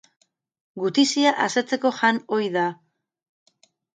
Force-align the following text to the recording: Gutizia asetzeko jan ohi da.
Gutizia 0.83 1.33
asetzeko 1.49 1.91
jan 1.99 2.21
ohi 2.37 2.47
da. 2.57 2.65